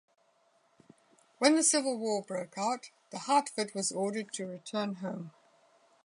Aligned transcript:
When 1.37 1.55
the 1.55 1.61
Civil 1.61 1.95
War 1.99 2.23
broke 2.23 2.57
out, 2.57 2.89
the 3.11 3.19
"Hartford" 3.19 3.75
was 3.75 3.91
ordered 3.91 4.33
to 4.33 4.47
return 4.47 4.95
home. 4.95 5.29